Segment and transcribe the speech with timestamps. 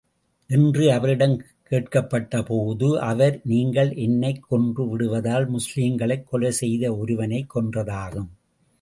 [0.47, 1.41] என்று அவரிடம்
[1.69, 8.29] கேட்கப்பட்ட போது அவர் நீங்கள் என்னைக் கொன்று விடுவதால், முஸ்லிம்களைக் கொலை செய்த ஒருவனைக் கொன்றதாகும்.